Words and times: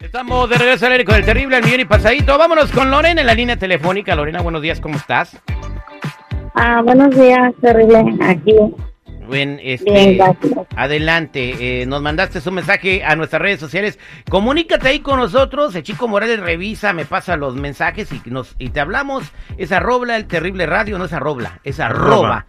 Estamos 0.00 0.48
de 0.48 0.56
regreso 0.56 0.86
al 0.86 0.92
aire 0.92 1.04
con 1.04 1.16
el 1.16 1.24
terrible, 1.24 1.56
el 1.58 1.64
millón 1.64 1.80
y 1.80 1.84
pasadito. 1.84 2.38
Vámonos 2.38 2.70
con 2.70 2.90
Lorena 2.90 3.20
en 3.20 3.26
la 3.26 3.34
línea 3.34 3.56
telefónica. 3.56 4.14
Lorena, 4.14 4.42
buenos 4.42 4.62
días, 4.62 4.80
¿cómo 4.80 4.96
estás? 4.96 5.36
Ah, 6.54 6.82
buenos 6.82 7.14
días, 7.16 7.52
terrible. 7.60 8.04
Aquí. 8.22 8.54
Buen, 9.26 9.58
este, 9.62 9.90
Bien, 9.90 10.16
gracias. 10.18 10.52
adelante, 10.76 11.82
eh, 11.82 11.86
nos 11.86 12.02
mandaste 12.02 12.46
un 12.48 12.54
mensaje 12.56 13.02
a 13.04 13.16
nuestras 13.16 13.42
redes 13.42 13.58
sociales. 13.58 13.98
Comunícate 14.30 14.88
ahí 14.88 15.00
con 15.00 15.18
nosotros. 15.18 15.74
El 15.74 15.82
chico 15.82 16.08
Morales 16.08 16.40
revisa, 16.40 16.92
me 16.92 17.06
pasa 17.06 17.36
los 17.36 17.56
mensajes 17.56 18.12
y 18.12 18.20
nos 18.26 18.54
y 18.58 18.68
te 18.68 18.80
hablamos. 18.80 19.24
Es 19.56 19.72
arroba 19.72 20.14
el 20.16 20.26
terrible 20.26 20.66
radio, 20.66 20.98
no 20.98 21.06
es 21.06 21.12
arroba, 21.12 21.58
es 21.64 21.80
arroba. 21.80 22.46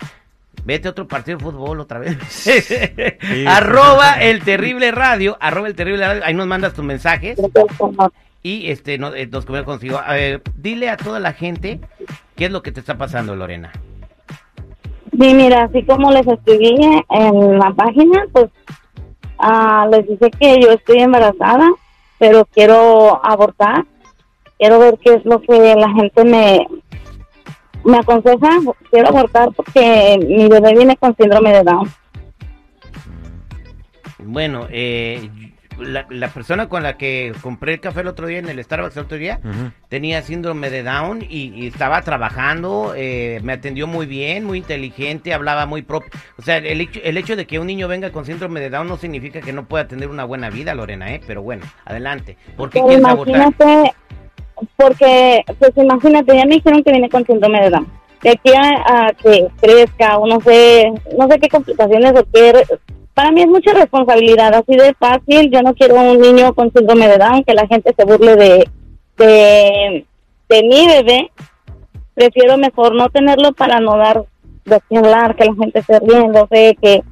Vete 0.65 0.87
a 0.87 0.91
otro 0.91 1.07
partido 1.07 1.37
de 1.37 1.43
fútbol 1.43 1.79
otra 1.79 1.99
vez. 1.99 2.17
arroba 3.47 4.13
el 4.21 4.41
terrible 4.43 4.91
radio, 4.91 5.37
arroba 5.39 5.67
el 5.67 5.75
terrible 5.75 6.05
radio. 6.05 6.23
Ahí 6.25 6.33
nos 6.33 6.47
mandas 6.47 6.73
tus 6.73 6.83
mensajes 6.83 7.39
y 8.41 8.69
este 8.71 8.97
no- 8.97 9.13
eh, 9.13 9.27
nos 9.27 9.45
comunicamos 9.45 9.79
contigo. 9.79 10.01
A 10.03 10.13
ver, 10.13 10.41
dile 10.55 10.89
a 10.89 10.97
toda 10.97 11.19
la 11.19 11.33
gente 11.33 11.79
qué 12.35 12.45
es 12.45 12.51
lo 12.51 12.61
que 12.63 12.71
te 12.71 12.79
está 12.79 12.97
pasando, 12.97 13.35
Lorena. 13.35 13.71
Sí, 15.11 15.33
mira, 15.33 15.63
así 15.65 15.83
como 15.83 16.11
les 16.11 16.27
escribí 16.27 16.75
en 17.09 17.59
la 17.59 17.71
página, 17.73 18.25
pues 18.33 18.47
ah, 19.39 19.87
les 19.91 20.07
dije 20.07 20.31
que 20.31 20.61
yo 20.61 20.71
estoy 20.71 20.99
embarazada, 20.99 21.69
pero 22.17 22.45
quiero 22.45 23.23
abortar. 23.23 23.85
Quiero 24.57 24.79
ver 24.79 24.97
qué 25.03 25.15
es 25.15 25.25
lo 25.25 25.41
que 25.41 25.75
la 25.75 25.89
gente 25.89 26.23
me, 26.23 26.65
me 27.85 27.97
aconseja. 27.97 28.59
Quiero 28.91 29.09
abortar 29.09 29.49
porque 29.55 30.17
mi 30.27 30.47
bebé 30.49 30.73
viene 30.73 30.97
con 30.97 31.15
síndrome 31.15 31.53
de 31.53 31.63
Down. 31.63 31.89
Bueno, 34.19 34.67
eh, 34.71 35.29
la, 35.79 36.05
la 36.09 36.29
persona 36.29 36.67
con 36.67 36.83
la 36.83 36.97
que 36.97 37.33
compré 37.41 37.73
el 37.73 37.79
café 37.79 38.01
el 38.01 38.07
otro 38.07 38.27
día 38.27 38.39
en 38.39 38.49
el 38.49 38.63
Starbucks 38.63 38.97
el 38.97 39.03
otro 39.03 39.17
día 39.17 39.39
tenía 39.89 40.21
síndrome 40.21 40.69
de 40.69 40.83
Down 40.83 41.21
y, 41.21 41.53
y 41.53 41.67
estaba 41.67 42.01
trabajando, 42.01 42.93
eh, 42.95 43.39
me 43.43 43.53
atendió 43.53 43.85
muy 43.85 44.05
bien, 44.05 44.45
muy 44.45 44.59
inteligente, 44.59 45.33
hablaba 45.33 45.65
muy 45.65 45.81
propio. 45.81 46.09
O 46.37 46.41
sea, 46.41 46.57
el 46.57 46.81
hecho, 46.81 46.99
el 47.03 47.17
hecho 47.17 47.35
de 47.35 47.45
que 47.45 47.59
un 47.59 47.67
niño 47.67 47.87
venga 47.87 48.11
con 48.11 48.25
síndrome 48.25 48.59
de 48.61 48.69
Down 48.69 48.87
no 48.87 48.97
significa 48.97 49.41
que 49.41 49.53
no 49.53 49.65
pueda 49.65 49.87
tener 49.87 50.09
una 50.09 50.23
buena 50.23 50.49
vida, 50.49 50.73
Lorena, 50.73 51.13
¿eh? 51.13 51.21
Pero 51.27 51.41
bueno, 51.43 51.65
adelante. 51.85 52.37
¿Por 52.57 52.69
qué 52.69 52.79
Pero 52.79 52.87
quieres 52.87 53.05
abortar? 53.05 53.53
Porque, 54.77 55.43
pues 55.59 55.71
imagínate, 55.75 56.35
ya 56.35 56.45
me 56.45 56.55
dijeron 56.55 56.83
que 56.83 56.91
viene 56.91 57.09
con 57.09 57.25
síndrome 57.25 57.61
de 57.61 57.69
Down. 57.69 57.87
De 58.21 58.29
aquí 58.31 58.51
a, 58.55 59.11
que 59.13 59.47
crezca, 59.61 60.17
o 60.17 60.27
no 60.27 60.39
sé, 60.41 60.91
no 61.17 61.27
sé 61.27 61.39
qué 61.39 61.49
complicaciones 61.49 62.13
o 62.13 62.25
qué. 62.33 62.63
Para 63.13 63.31
mí 63.31 63.41
es 63.41 63.47
mucha 63.47 63.73
responsabilidad, 63.73 64.53
así 64.53 64.75
de 64.75 64.93
fácil. 64.95 65.51
Yo 65.51 65.61
no 65.61 65.73
quiero 65.73 65.95
un 65.95 66.19
niño 66.19 66.53
con 66.53 66.71
síndrome 66.71 67.07
de 67.07 67.17
Down, 67.17 67.43
que 67.43 67.53
la 67.53 67.67
gente 67.67 67.93
se 67.95 68.05
burle 68.05 68.35
de, 68.35 68.69
de, 69.17 70.05
de 70.49 70.63
mi 70.63 70.87
bebé. 70.87 71.31
Prefiero 72.13 72.57
mejor 72.57 72.95
no 72.95 73.09
tenerlo 73.09 73.53
para 73.53 73.79
no 73.79 73.97
dar 73.97 74.25
de 74.65 74.79
qué 74.89 74.97
hablar, 74.97 75.35
que 75.35 75.45
la 75.45 75.53
gente 75.53 75.81
se 75.83 75.99
riendo, 75.99 76.47
sé 76.49 76.77
que 76.81 77.03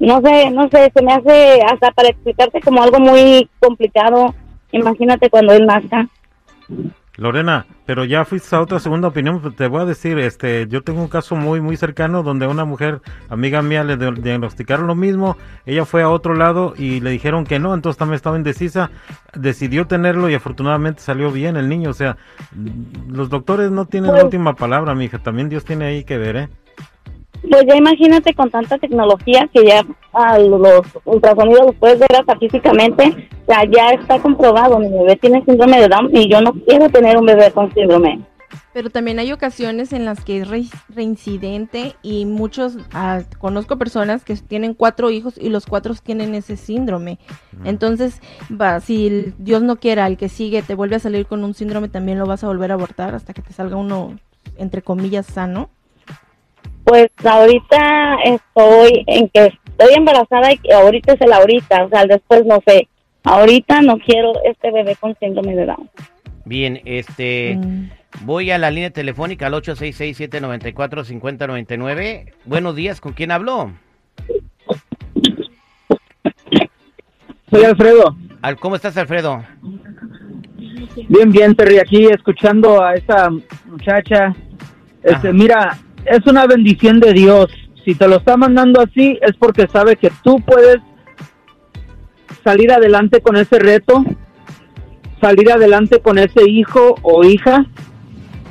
no 0.00 0.22
sé, 0.22 0.50
no 0.50 0.68
sé, 0.70 0.90
se 0.94 1.02
me 1.02 1.12
hace 1.12 1.60
hasta 1.62 1.90
para 1.90 2.08
explicarte 2.08 2.60
como 2.62 2.82
algo 2.82 2.98
muy 2.98 3.48
complicado. 3.60 4.34
Imagínate 4.72 5.28
cuando 5.28 5.52
él 5.52 5.66
nazca. 5.66 6.08
Lorena, 7.16 7.66
pero 7.84 8.04
ya 8.06 8.24
fuiste 8.24 8.56
a 8.56 8.60
otra 8.62 8.78
segunda 8.78 9.08
opinión, 9.08 9.40
pues, 9.42 9.54
te 9.54 9.66
voy 9.66 9.82
a 9.82 9.84
decir, 9.84 10.18
este, 10.18 10.66
yo 10.68 10.82
tengo 10.82 11.02
un 11.02 11.08
caso 11.08 11.36
muy 11.36 11.60
muy 11.60 11.76
cercano 11.76 12.22
donde 12.22 12.46
una 12.46 12.64
mujer, 12.64 13.02
amiga 13.28 13.60
mía, 13.60 13.84
le 13.84 13.96
diagnosticaron 13.98 14.86
lo 14.86 14.94
mismo, 14.94 15.36
ella 15.66 15.84
fue 15.84 16.02
a 16.02 16.08
otro 16.08 16.34
lado 16.34 16.72
y 16.78 17.00
le 17.00 17.10
dijeron 17.10 17.44
que 17.44 17.58
no, 17.58 17.74
entonces 17.74 17.98
también 17.98 18.14
estaba 18.16 18.38
indecisa, 18.38 18.90
decidió 19.34 19.86
tenerlo 19.86 20.30
y 20.30 20.34
afortunadamente 20.34 21.02
salió 21.02 21.30
bien 21.30 21.56
el 21.56 21.68
niño, 21.68 21.90
o 21.90 21.94
sea, 21.94 22.16
los 23.08 23.28
doctores 23.28 23.70
no 23.70 23.84
tienen 23.84 24.08
la 24.08 24.14
Pues- 24.14 24.24
última 24.24 24.54
palabra, 24.54 24.94
mija, 24.94 25.18
también 25.18 25.50
Dios 25.50 25.64
tiene 25.64 25.84
ahí 25.86 26.04
que 26.04 26.16
ver, 26.16 26.36
¿eh? 26.36 26.48
Pues 27.48 27.64
ya 27.66 27.76
imagínate 27.76 28.34
con 28.34 28.50
tanta 28.50 28.78
tecnología 28.78 29.48
que 29.52 29.64
ya 29.64 29.84
a 30.12 30.38
los 30.38 30.86
ultrasonidos 31.04 31.66
los 31.66 31.74
puedes 31.76 31.98
ver 31.98 32.08
hasta 32.18 32.36
físicamente. 32.38 33.28
O 33.46 33.52
sea, 33.52 33.64
ya 33.64 33.90
está 33.90 34.18
comprobado, 34.20 34.78
mi 34.78 34.88
bebé 34.90 35.16
tiene 35.16 35.44
síndrome 35.44 35.80
de 35.80 35.88
Down 35.88 36.10
y 36.14 36.28
yo 36.30 36.40
no 36.40 36.52
quiero 36.52 36.88
tener 36.90 37.16
un 37.16 37.26
bebé 37.26 37.50
con 37.50 37.72
síndrome. 37.72 38.20
Pero 38.72 38.90
también 38.90 39.18
hay 39.18 39.32
ocasiones 39.32 39.92
en 39.92 40.04
las 40.04 40.24
que 40.24 40.40
es 40.40 40.48
re- 40.48 40.64
reincidente 40.88 41.96
y 42.02 42.24
muchos, 42.24 42.76
ah, 42.92 43.20
conozco 43.38 43.78
personas 43.78 44.24
que 44.24 44.36
tienen 44.36 44.74
cuatro 44.74 45.10
hijos 45.10 45.34
y 45.40 45.48
los 45.48 45.66
cuatro 45.66 45.94
tienen 46.02 46.34
ese 46.34 46.56
síndrome. 46.56 47.18
Entonces, 47.64 48.20
va, 48.50 48.78
si 48.80 49.06
el- 49.06 49.34
Dios 49.38 49.62
no 49.62 49.76
quiera, 49.76 50.06
el 50.06 50.16
que 50.16 50.28
sigue 50.28 50.62
te 50.62 50.74
vuelve 50.74 50.96
a 50.96 51.00
salir 51.00 51.26
con 51.26 51.42
un 51.42 51.54
síndrome, 51.54 51.88
también 51.88 52.18
lo 52.18 52.26
vas 52.26 52.44
a 52.44 52.48
volver 52.48 52.70
a 52.70 52.74
abortar 52.74 53.14
hasta 53.14 53.32
que 53.32 53.42
te 53.42 53.52
salga 53.52 53.76
uno, 53.76 54.16
entre 54.56 54.82
comillas, 54.82 55.26
sano. 55.26 55.70
Pues 56.90 57.08
ahorita 57.24 58.16
estoy 58.24 59.04
en 59.06 59.28
que 59.28 59.46
estoy 59.46 59.94
embarazada 59.94 60.52
y 60.52 60.58
que 60.58 60.72
ahorita 60.74 61.12
es 61.12 61.20
el 61.20 61.32
ahorita, 61.32 61.84
o 61.84 61.88
sea, 61.88 62.04
después 62.04 62.44
no 62.46 62.60
sé. 62.66 62.88
Ahorita 63.22 63.80
no 63.80 63.96
quiero 63.98 64.32
este 64.42 64.72
bebé 64.72 64.96
con 64.98 65.14
síndrome 65.20 65.54
de 65.54 65.66
Down. 65.66 65.88
Bien, 66.44 66.80
este, 66.84 67.54
Mm. 67.56 67.90
voy 68.22 68.50
a 68.50 68.58
la 68.58 68.72
línea 68.72 68.90
telefónica 68.90 69.46
al 69.46 69.54
866-794-5099. 69.54 72.32
Buenos 72.44 72.74
días, 72.74 73.00
¿con 73.00 73.12
quién 73.12 73.30
habló? 73.30 73.70
Soy 77.52 77.64
Alfredo. 77.66 78.16
Al- 78.42 78.56
¿Cómo 78.56 78.74
estás, 78.74 78.96
Alfredo? 78.96 79.44
Bien, 81.08 81.30
bien, 81.30 81.54
Terry, 81.54 81.78
aquí 81.78 82.06
escuchando 82.06 82.82
a 82.82 82.94
esa 82.94 83.30
muchacha. 83.66 84.34
Este, 85.04 85.28
Ajá. 85.28 85.32
mira, 85.32 85.78
es 86.10 86.26
una 86.26 86.46
bendición 86.46 86.98
de 87.00 87.12
Dios. 87.12 87.50
Si 87.84 87.94
te 87.94 88.08
lo 88.08 88.16
está 88.16 88.36
mandando 88.36 88.80
así, 88.80 89.18
es 89.22 89.36
porque 89.36 89.66
sabe 89.68 89.96
que 89.96 90.10
tú 90.22 90.40
puedes 90.40 90.78
salir 92.44 92.72
adelante 92.72 93.20
con 93.20 93.36
ese 93.36 93.58
reto, 93.58 94.04
salir 95.20 95.50
adelante 95.52 96.00
con 96.00 96.18
ese 96.18 96.48
hijo 96.48 96.96
o 97.02 97.24
hija. 97.24 97.64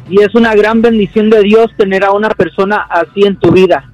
Y 0.10 0.22
es 0.22 0.34
una 0.34 0.56
gran 0.56 0.82
bendición 0.82 1.30
de 1.30 1.44
Dios 1.44 1.68
tener 1.78 2.04
a 2.04 2.12
una 2.12 2.30
persona 2.30 2.78
así 2.90 3.24
en 3.26 3.38
tu 3.38 3.52
vida. 3.52 3.92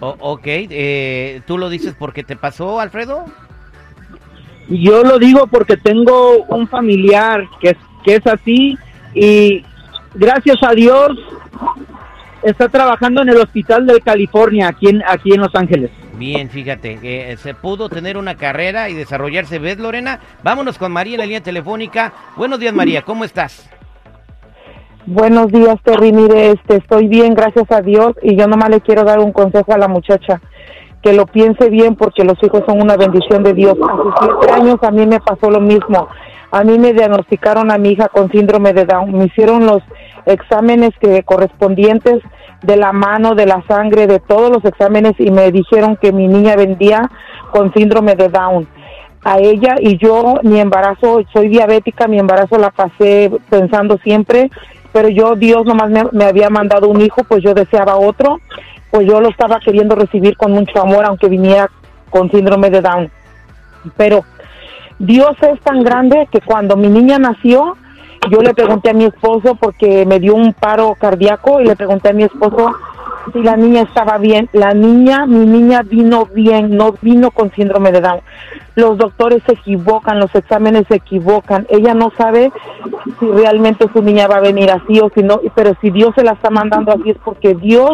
O- 0.00 0.16
ok, 0.20 0.42
eh, 0.46 1.40
¿tú 1.46 1.58
lo 1.58 1.68
dices 1.70 1.94
porque 1.98 2.22
te 2.22 2.36
pasó, 2.36 2.78
Alfredo? 2.80 3.24
Yo 4.68 5.02
lo 5.02 5.18
digo 5.18 5.46
porque 5.48 5.76
tengo 5.76 6.44
un 6.44 6.68
familiar 6.68 7.44
que 7.60 7.70
es, 7.70 7.76
que 8.04 8.16
es 8.16 8.26
así 8.26 8.78
y 9.14 9.64
gracias 10.14 10.56
a 10.62 10.72
Dios 10.72 11.10
está 12.42 12.68
trabajando 12.68 13.22
en 13.22 13.30
el 13.30 13.36
hospital 13.36 13.86
de 13.86 14.00
California, 14.00 14.68
aquí 14.68 14.88
en, 14.88 15.02
aquí 15.06 15.32
en 15.32 15.40
Los 15.40 15.54
Ángeles. 15.54 15.90
Bien, 16.16 16.50
fíjate, 16.50 16.98
que 16.98 17.36
se 17.36 17.54
pudo 17.54 17.88
tener 17.88 18.16
una 18.16 18.34
carrera 18.34 18.88
y 18.88 18.94
desarrollarse. 18.94 19.60
¿Ves, 19.60 19.78
Lorena? 19.78 20.18
Vámonos 20.42 20.76
con 20.76 20.90
María 20.90 21.14
en 21.14 21.20
la 21.20 21.26
línea 21.26 21.42
telefónica. 21.42 22.12
Buenos 22.36 22.58
días, 22.58 22.74
María, 22.74 23.02
¿cómo 23.02 23.24
estás? 23.24 23.70
Buenos 25.06 25.46
días, 25.52 25.76
Terry. 25.84 26.12
Mire, 26.12 26.50
este, 26.50 26.76
estoy 26.76 27.06
bien, 27.06 27.34
gracias 27.34 27.70
a 27.70 27.80
Dios. 27.80 28.14
Y 28.22 28.36
yo 28.36 28.48
nomás 28.48 28.68
le 28.68 28.80
quiero 28.80 29.04
dar 29.04 29.20
un 29.20 29.32
consejo 29.32 29.72
a 29.72 29.78
la 29.78 29.88
muchacha. 29.88 30.40
Que 31.02 31.12
lo 31.12 31.26
piense 31.26 31.70
bien 31.70 31.94
porque 31.94 32.24
los 32.24 32.36
hijos 32.42 32.64
son 32.66 32.82
una 32.82 32.96
bendición 32.96 33.44
de 33.44 33.54
Dios. 33.54 33.76
Hace 33.80 34.10
siete 34.20 34.52
años 34.52 34.76
a 34.82 34.90
mí 34.90 35.06
me 35.06 35.20
pasó 35.20 35.50
lo 35.50 35.60
mismo. 35.60 36.08
A 36.50 36.64
mí 36.64 36.78
me 36.78 36.92
diagnosticaron 36.92 37.70
a 37.70 37.78
mi 37.78 37.90
hija 37.90 38.08
con 38.08 38.30
síndrome 38.30 38.72
de 38.72 38.84
Down. 38.84 39.12
Me 39.12 39.26
hicieron 39.26 39.66
los 39.66 39.82
exámenes 40.26 40.90
que 41.00 41.22
correspondientes 41.22 42.22
de 42.62 42.76
la 42.76 42.92
mano, 42.92 43.34
de 43.34 43.46
la 43.46 43.62
sangre, 43.68 44.06
de 44.06 44.18
todos 44.18 44.50
los 44.50 44.64
exámenes 44.64 45.14
y 45.18 45.30
me 45.30 45.52
dijeron 45.52 45.96
que 45.96 46.12
mi 46.12 46.26
niña 46.26 46.56
vendía 46.56 47.10
con 47.52 47.72
síndrome 47.72 48.14
de 48.14 48.28
Down 48.28 48.68
a 49.24 49.38
ella 49.38 49.76
y 49.80 49.96
yo 49.98 50.36
mi 50.42 50.60
embarazo, 50.60 51.22
soy 51.32 51.48
diabética, 51.48 52.06
mi 52.06 52.18
embarazo 52.18 52.56
la 52.56 52.70
pasé 52.70 53.30
pensando 53.50 53.98
siempre 53.98 54.50
pero 54.92 55.08
yo, 55.08 55.34
Dios 55.36 55.64
nomás 55.64 55.90
me, 55.90 56.04
me 56.12 56.24
había 56.24 56.50
mandado 56.50 56.88
un 56.88 57.00
hijo, 57.00 57.22
pues 57.24 57.42
yo 57.42 57.54
deseaba 57.54 57.96
otro, 57.96 58.40
pues 58.90 59.06
yo 59.06 59.20
lo 59.20 59.28
estaba 59.28 59.60
queriendo 59.60 59.94
recibir 59.94 60.36
con 60.36 60.52
mucho 60.52 60.80
amor, 60.80 61.04
aunque 61.04 61.28
viniera 61.28 61.70
con 62.10 62.30
síndrome 62.30 62.70
de 62.70 62.80
Down. 62.80 63.10
Pero 63.96 64.24
Dios 64.98 65.36
es 65.42 65.60
tan 65.60 65.82
grande 65.82 66.28
que 66.30 66.40
cuando 66.40 66.76
mi 66.76 66.88
niña 66.88 67.18
nació, 67.18 67.76
yo 68.30 68.42
le 68.42 68.52
pregunté 68.52 68.90
a 68.90 68.94
mi 68.94 69.04
esposo 69.04 69.54
porque 69.54 70.04
me 70.04 70.18
dio 70.18 70.34
un 70.34 70.52
paro 70.52 70.96
cardíaco 70.98 71.60
y 71.60 71.66
le 71.66 71.76
pregunté 71.76 72.10
a 72.10 72.12
mi 72.12 72.24
esposo 72.24 72.74
si 73.32 73.42
la 73.42 73.56
niña 73.56 73.82
estaba 73.82 74.18
bien. 74.18 74.48
La 74.52 74.74
niña, 74.74 75.26
mi 75.26 75.46
niña 75.46 75.82
vino 75.82 76.26
bien, 76.26 76.76
no 76.76 76.94
vino 77.00 77.30
con 77.30 77.52
síndrome 77.52 77.92
de 77.92 78.00
Down. 78.00 78.20
Los 78.74 78.98
doctores 78.98 79.42
se 79.46 79.52
equivocan, 79.52 80.20
los 80.20 80.34
exámenes 80.34 80.86
se 80.88 80.96
equivocan. 80.96 81.66
Ella 81.68 81.94
no 81.94 82.10
sabe 82.16 82.52
si 83.18 83.26
realmente 83.26 83.86
su 83.92 84.02
niña 84.02 84.26
va 84.26 84.36
a 84.36 84.40
venir 84.40 84.70
así 84.70 85.00
o 85.00 85.10
si 85.14 85.22
no, 85.22 85.40
pero 85.54 85.74
si 85.80 85.90
Dios 85.90 86.14
se 86.14 86.24
la 86.24 86.32
está 86.32 86.50
mandando 86.50 86.92
así 86.92 87.10
es 87.10 87.18
porque 87.24 87.54
Dios 87.54 87.90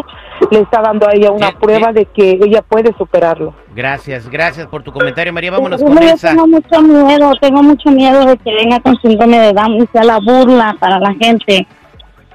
le 0.51 0.59
está 0.59 0.81
dando 0.81 1.07
a 1.07 1.13
ella 1.13 1.31
una 1.31 1.47
Sí, 1.49 1.55
prueba 1.59 1.87
sí. 1.89 1.93
de 1.95 2.05
que 2.05 2.31
ella 2.43 2.61
puede 2.61 2.93
superarlo. 2.97 3.53
Gracias, 3.75 4.29
gracias 4.29 4.67
por 4.67 4.83
tu 4.83 4.91
comentario, 4.91 5.31
María. 5.33 5.51
Vámonos 5.51 5.81
Yo 5.81 5.87
con 5.87 6.01
Elsa. 6.01 6.29
tengo 6.29 6.47
mucho 6.47 6.81
miedo, 6.81 7.31
tengo 7.41 7.63
mucho 7.63 7.91
miedo 7.91 8.25
de 8.25 8.37
que 8.37 8.53
venga 8.53 8.79
con 8.79 8.95
síndrome 9.01 9.39
de 9.39 9.53
Down 9.53 9.75
y 9.75 9.87
sea 9.91 10.03
la 10.03 10.19
burla 10.19 10.75
para 10.79 10.99
la 10.99 11.13
gente. 11.15 11.67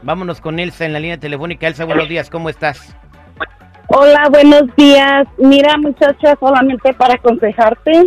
Vámonos 0.03 0.41
con 0.41 0.59
Elsa 0.59 0.85
en 0.87 0.93
la 0.93 1.01
línea 1.01 1.19
telefónica. 1.19 1.67
Elsa, 1.67 1.85
buenos 1.85 2.09
días, 2.09 2.31
¿cómo 2.31 2.49
estás? 2.49 2.97
Hola, 3.89 4.29
buenos 4.31 4.63
días. 4.77 5.27
Mira, 5.39 5.77
muchacha, 5.79 6.37
solamente 6.39 6.93
para 6.95 7.15
aconsejarte, 7.15 8.07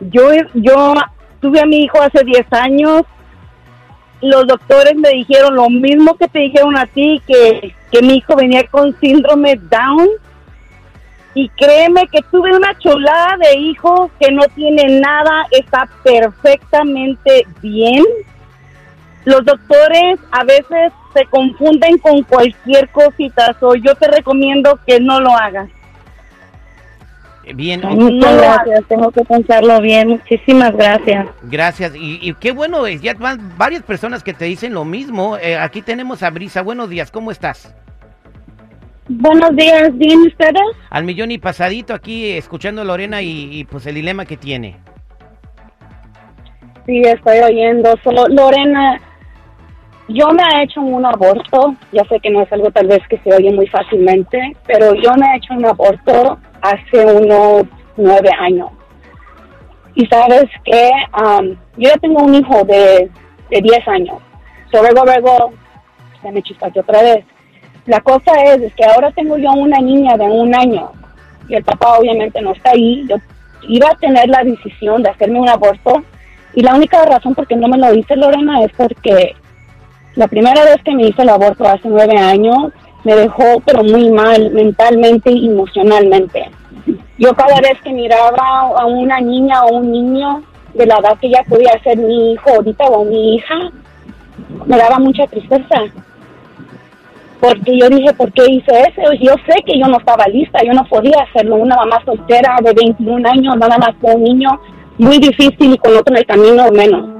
yo, 0.00 0.22
yo 0.54 0.94
tuve 1.40 1.60
a 1.60 1.66
mi 1.66 1.84
hijo 1.84 2.00
hace 2.02 2.24
10 2.24 2.46
años. 2.52 3.02
Los 4.20 4.46
doctores 4.46 4.96
me 4.96 5.10
dijeron 5.10 5.54
lo 5.54 5.70
mismo 5.70 6.16
que 6.16 6.28
te 6.28 6.40
dijeron 6.40 6.76
a 6.76 6.86
ti, 6.86 7.22
que, 7.26 7.74
que 7.90 8.02
mi 8.02 8.16
hijo 8.16 8.34
venía 8.36 8.66
con 8.66 8.98
síndrome 9.00 9.56
Down. 9.56 10.08
Y 11.34 11.48
créeme 11.50 12.08
que 12.08 12.20
tuve 12.30 12.56
una 12.56 12.76
chulada 12.78 13.36
de 13.36 13.58
hijo 13.58 14.10
que 14.18 14.32
no 14.32 14.42
tiene 14.56 15.00
nada, 15.00 15.46
está 15.52 15.88
perfectamente 16.02 17.46
bien. 17.62 18.02
Los 19.24 19.44
doctores 19.44 20.18
a 20.32 20.42
veces 20.42 20.92
se 21.14 21.26
confunden 21.26 21.98
con 21.98 22.22
cualquier 22.22 22.88
cosita, 22.88 23.54
so 23.60 23.74
yo 23.74 23.94
te 23.94 24.08
recomiendo 24.08 24.78
que 24.86 24.98
no 25.00 25.20
lo 25.20 25.30
hagas. 25.30 25.68
Bien, 27.54 27.80
Muchas 27.82 28.36
gracias, 28.36 28.84
tengo 28.88 29.10
que 29.10 29.24
pensarlo 29.24 29.80
bien. 29.80 30.08
Muchísimas 30.08 30.72
gracias. 30.76 31.26
gracias. 31.42 31.94
Y, 31.96 32.18
y 32.22 32.34
qué 32.34 32.52
bueno 32.52 32.86
es, 32.86 33.00
ya 33.00 33.14
van 33.14 33.56
varias 33.56 33.82
personas 33.82 34.22
que 34.22 34.34
te 34.34 34.44
dicen 34.44 34.74
lo 34.74 34.84
mismo. 34.84 35.36
Eh, 35.38 35.56
aquí 35.56 35.82
tenemos 35.82 36.22
a 36.22 36.30
Brisa. 36.30 36.62
Buenos 36.62 36.90
días, 36.90 37.10
¿cómo 37.10 37.30
estás? 37.30 37.74
Buenos 39.08 39.56
días, 39.56 39.96
¿bien 39.96 40.20
ustedes? 40.20 40.60
Al 40.90 41.04
millón 41.04 41.30
y 41.30 41.38
pasadito 41.38 41.94
aquí 41.94 42.32
escuchando 42.32 42.82
a 42.82 42.84
Lorena 42.84 43.22
y, 43.22 43.48
y, 43.50 43.64
pues 43.64 43.86
el 43.86 43.94
dilema 43.94 44.26
que 44.26 44.36
tiene. 44.36 44.76
Sí, 46.84 47.00
estoy 47.00 47.38
oyendo. 47.38 47.94
Solo, 48.04 48.26
Lorena, 48.28 49.00
yo 50.08 50.28
me 50.28 50.42
he 50.42 50.64
hecho 50.64 50.82
un 50.82 51.06
aborto. 51.06 51.74
Ya 51.92 52.04
sé 52.04 52.20
que 52.20 52.28
no 52.30 52.42
es 52.42 52.52
algo 52.52 52.70
tal 52.70 52.86
vez 52.86 53.00
que 53.08 53.18
se 53.18 53.34
oye 53.34 53.50
muy 53.52 53.66
fácilmente, 53.68 54.54
pero 54.66 54.94
yo 54.94 55.14
me 55.14 55.26
he 55.26 55.36
hecho 55.38 55.54
un 55.54 55.64
aborto 55.64 56.38
hace 56.62 57.04
unos 57.04 57.64
nueve 57.96 58.30
años. 58.38 58.70
Y 59.94 60.06
sabes 60.06 60.44
que 60.64 60.90
yo 61.76 61.90
ya 61.90 61.96
tengo 61.96 62.22
un 62.22 62.34
hijo 62.34 62.62
de, 62.64 63.10
de 63.50 63.60
10 63.60 63.88
años. 63.88 64.18
So, 64.70 64.80
luego, 64.80 65.04
luego, 65.04 65.52
se 66.22 66.30
me 66.30 66.42
chispaste 66.42 66.80
otra 66.80 67.02
vez. 67.02 67.24
La 67.86 68.00
cosa 68.00 68.32
es, 68.44 68.60
es 68.60 68.74
que 68.74 68.84
ahora 68.84 69.10
tengo 69.12 69.38
yo 69.38 69.50
una 69.52 69.78
niña 69.78 70.16
de 70.16 70.24
un 70.24 70.54
año 70.54 70.92
y 71.48 71.54
el 71.54 71.64
papá 71.64 71.98
obviamente 71.98 72.40
no 72.40 72.52
está 72.52 72.70
ahí. 72.70 73.04
Yo 73.08 73.16
iba 73.62 73.88
a 73.90 73.96
tener 73.96 74.28
la 74.28 74.44
decisión 74.44 75.02
de 75.02 75.10
hacerme 75.10 75.40
un 75.40 75.48
aborto 75.48 76.02
y 76.54 76.62
la 76.62 76.74
única 76.74 77.04
razón 77.04 77.34
por 77.34 77.46
qué 77.46 77.56
no 77.56 77.68
me 77.68 77.78
lo 77.78 77.92
hice 77.94 78.16
Lorena 78.16 78.62
es 78.62 78.72
porque 78.76 79.34
la 80.14 80.28
primera 80.28 80.64
vez 80.64 80.76
que 80.84 80.94
me 80.94 81.04
hice 81.04 81.22
el 81.22 81.28
aborto 81.28 81.64
hace 81.64 81.88
nueve 81.88 82.16
años 82.16 82.72
me 83.04 83.14
dejó 83.14 83.60
pero 83.64 83.82
muy 83.82 84.10
mal 84.10 84.50
mentalmente 84.50 85.30
y 85.30 85.48
emocionalmente. 85.48 86.50
Yo 87.18 87.34
cada 87.34 87.60
vez 87.60 87.80
que 87.82 87.92
miraba 87.92 88.70
a 88.76 88.86
una 88.86 89.20
niña 89.20 89.64
o 89.64 89.78
un 89.78 89.90
niño 89.90 90.42
de 90.74 90.86
la 90.86 90.98
edad 90.98 91.18
que 91.20 91.30
ya 91.30 91.42
podía 91.48 91.72
ser 91.82 91.98
mi 91.98 92.32
hijo 92.32 92.50
ahorita 92.50 92.84
o 92.84 93.04
mi 93.04 93.34
hija, 93.34 93.70
me 94.66 94.76
daba 94.76 94.98
mucha 94.98 95.26
tristeza. 95.26 95.82
Porque 97.40 97.78
yo 97.78 97.88
dije, 97.88 98.12
¿por 98.14 98.32
qué 98.32 98.44
hice 98.50 98.72
eso? 98.80 99.12
Yo 99.20 99.32
sé 99.46 99.62
que 99.64 99.78
yo 99.78 99.86
no 99.86 99.98
estaba 99.98 100.26
lista, 100.26 100.60
yo 100.64 100.72
no 100.72 100.84
podía 100.84 101.22
hacerlo. 101.22 101.56
Una 101.56 101.76
mamá 101.76 102.02
soltera 102.04 102.56
de 102.62 102.72
21 102.72 103.28
años, 103.28 103.56
nada 103.56 103.78
más 103.78 103.94
con 104.00 104.16
un 104.16 104.24
niño, 104.24 104.60
muy 104.98 105.18
difícil 105.18 105.74
y 105.74 105.78
con 105.78 105.96
otro 105.96 106.14
en 106.14 106.18
el 106.18 106.26
camino 106.26 106.70
menos. 106.72 107.17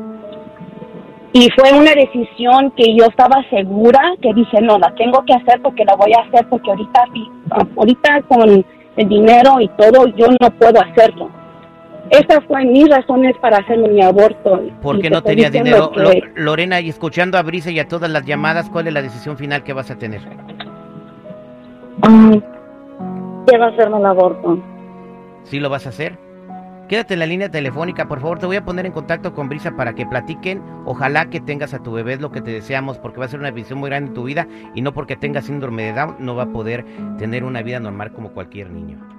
Y 1.32 1.48
fue 1.50 1.72
una 1.78 1.92
decisión 1.92 2.70
que 2.76 2.94
yo 2.96 3.04
estaba 3.04 3.44
segura, 3.50 4.00
que 4.22 4.32
dije, 4.34 4.60
no, 4.62 4.78
la 4.78 4.94
tengo 4.94 5.22
que 5.26 5.34
hacer 5.34 5.60
porque 5.62 5.84
la 5.84 5.94
voy 5.94 6.12
a 6.14 6.22
hacer, 6.26 6.46
porque 6.48 6.70
ahorita, 6.70 7.04
ahorita 7.76 8.22
con 8.28 8.64
el 8.96 9.08
dinero 9.08 9.60
y 9.60 9.68
todo, 9.76 10.06
yo 10.16 10.26
no 10.40 10.50
puedo 10.58 10.80
hacerlo. 10.80 11.28
Esas 12.10 12.42
fueron 12.46 12.72
mis 12.72 12.88
razones 12.88 13.36
para 13.42 13.58
hacer 13.58 13.76
mi 13.78 14.00
aborto. 14.02 14.62
Porque 14.80 15.10
no 15.10 15.22
te 15.22 15.30
tenía 15.30 15.50
dinero. 15.50 15.90
diciendo 15.94 16.10
que- 16.12 16.26
Lo- 16.40 16.44
Lorena, 16.44 16.80
y 16.80 16.88
escuchando 16.88 17.36
a 17.36 17.42
Brisa 17.42 17.70
y 17.70 17.78
a 17.78 17.86
todas 17.86 18.10
las 18.10 18.24
llamadas, 18.24 18.70
¿cuál 18.70 18.86
es 18.86 18.94
la 18.94 19.02
decisión 19.02 19.36
final 19.36 19.62
que 19.62 19.74
vas 19.74 19.90
a 19.90 19.98
tener? 19.98 20.22
Mm, 22.08 22.36
Quiero 23.46 23.64
hacerme 23.66 23.98
el 23.98 24.06
aborto. 24.06 24.58
¿Sí 25.44 25.58
lo 25.60 25.68
vas 25.70 25.86
a 25.86 25.90
hacer? 25.90 26.18
Quédate 26.88 27.12
en 27.12 27.20
la 27.20 27.26
línea 27.26 27.50
telefónica, 27.50 28.08
por 28.08 28.20
favor. 28.20 28.38
Te 28.38 28.46
voy 28.46 28.56
a 28.56 28.64
poner 28.64 28.86
en 28.86 28.92
contacto 28.92 29.34
con 29.34 29.50
Brisa 29.50 29.76
para 29.76 29.94
que 29.94 30.06
platiquen. 30.06 30.62
Ojalá 30.86 31.28
que 31.28 31.38
tengas 31.38 31.74
a 31.74 31.82
tu 31.82 31.92
bebé, 31.92 32.16
lo 32.16 32.32
que 32.32 32.40
te 32.40 32.50
deseamos, 32.50 32.96
porque 32.96 33.18
va 33.18 33.26
a 33.26 33.28
ser 33.28 33.40
una 33.40 33.50
visión 33.50 33.78
muy 33.78 33.90
grande 33.90 34.08
en 34.08 34.14
tu 34.14 34.24
vida 34.24 34.48
y 34.74 34.80
no 34.80 34.94
porque 34.94 35.14
tenga 35.14 35.42
síndrome 35.42 35.82
de 35.82 35.92
Down, 35.92 36.16
no 36.18 36.34
va 36.34 36.44
a 36.44 36.52
poder 36.52 36.86
tener 37.18 37.44
una 37.44 37.60
vida 37.60 37.78
normal 37.78 38.12
como 38.14 38.32
cualquier 38.32 38.70
niño. 38.70 39.17